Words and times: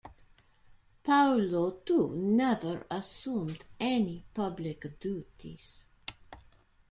Paolo 1.03 1.81
too 1.85 2.09
never 2.15 2.87
assumed 2.89 3.65
any 3.79 4.25
public 4.33 4.99
duties. 4.99 5.85